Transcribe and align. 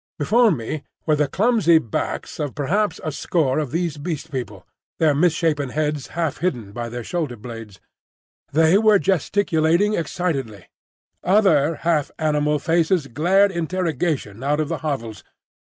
Before 0.17 0.49
me 0.49 0.81
were 1.05 1.15
the 1.15 1.27
clumsy 1.27 1.77
backs 1.77 2.39
of 2.39 2.55
perhaps 2.55 2.99
a 3.03 3.11
score 3.11 3.59
of 3.59 3.69
these 3.69 3.97
Beast 3.97 4.31
People, 4.31 4.65
their 4.97 5.13
misshapen 5.13 5.69
heads 5.69 6.07
half 6.17 6.39
hidden 6.39 6.71
by 6.71 6.89
their 6.89 7.03
shoulder 7.03 7.35
blades. 7.35 7.79
They 8.51 8.79
were 8.79 8.97
gesticulating 8.97 9.93
excitedly. 9.93 10.69
Other 11.23 11.75
half 11.75 12.09
animal 12.17 12.57
faces 12.57 13.05
glared 13.05 13.51
interrogation 13.51 14.43
out 14.43 14.59
of 14.59 14.69
the 14.69 14.79
hovels. 14.79 15.23